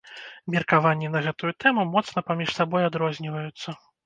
Меркаванні 0.53 1.11
на 1.15 1.21
гэтую 1.25 1.51
тэму 1.65 1.85
моцна 1.93 2.25
паміж 2.31 2.49
сабой 2.57 2.89
адрозніваюцца. 2.89 3.69